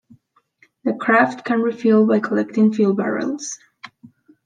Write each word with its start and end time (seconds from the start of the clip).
The 0.83 0.93
craft 0.95 1.45
can 1.45 1.61
refuel 1.61 2.07
by 2.07 2.21
collecting 2.21 2.73
fuel 2.73 2.95
barrels. 2.95 3.59